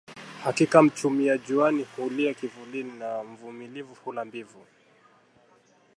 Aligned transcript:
Hakika 0.43 0.81
mchumia 0.81 1.37
juani 1.37 1.83
hulia 1.95 2.33
kivulini 2.33 2.91
na 2.91 3.23
mvumilivu 3.23 3.93
hula 4.05 4.25
mbivu 4.25 4.65